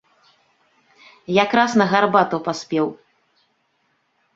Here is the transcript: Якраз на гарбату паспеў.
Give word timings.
Якраз 1.43 1.71
на 1.83 1.89
гарбату 1.95 2.37
паспеў. 2.51 2.85